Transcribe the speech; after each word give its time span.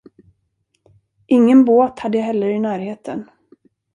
Ingen 1.27 1.65
båt 1.65 1.99
hade 1.99 2.17
jag 2.17 2.25
heller 2.25 2.47
i 2.49 2.59
närheten. 2.59 3.29